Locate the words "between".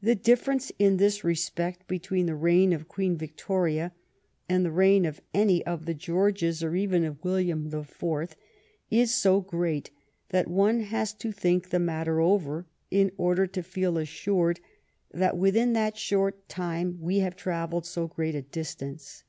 1.86-2.24